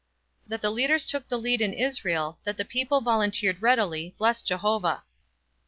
That 0.47 0.63
the 0.63 0.71
leaders 0.71 1.05
took 1.05 1.27
the 1.27 1.37
lead 1.37 1.61
in 1.61 1.73
Israel, 1.73 2.39
That 2.43 2.57
the 2.57 2.65
people 2.65 3.01
volunteered 3.01 3.61
readily, 3.61 4.15
Bless 4.17 4.41
Jehovah! 4.41 5.03